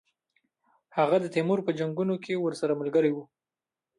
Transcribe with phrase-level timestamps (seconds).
[0.97, 3.23] هغه د تیمور په جنګونو کې ورسره ملګری وو.